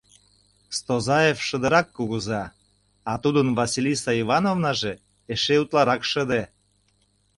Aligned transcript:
Стозаев 0.77 1.37
шыдырак 1.47 1.87
кугыза, 1.95 2.43
а 3.11 3.13
тудын 3.23 3.47
Василиса 3.59 4.11
Ивановнаже 4.21 4.93
эше 5.33 5.55
утларак 5.63 6.01
шыде. 6.11 6.43